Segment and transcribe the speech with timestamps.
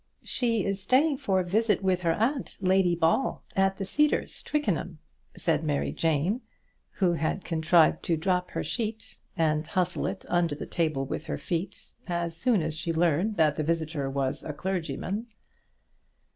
[0.23, 4.97] "She is staying for a visit with her aunt, Lady Ball, at the Cedars, Twickenham,"
[5.37, 6.41] said Mary Jane,
[6.93, 11.37] who had contrived to drop her sheet, and hustle it under the table with her
[11.37, 15.27] feet, as soon as she learned that the visitor was a clergyman.